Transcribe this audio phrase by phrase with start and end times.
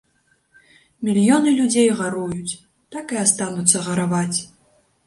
[1.09, 2.59] Мільёны людзей гаруюць,
[2.97, 4.37] так і астануцца гараваць.